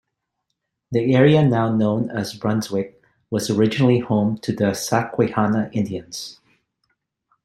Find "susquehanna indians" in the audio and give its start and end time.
4.73-6.39